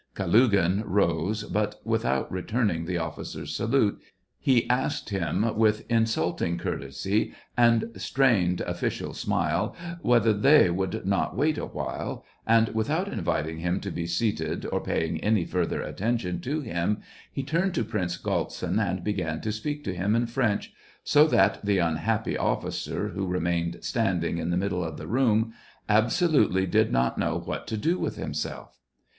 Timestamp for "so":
21.03-21.27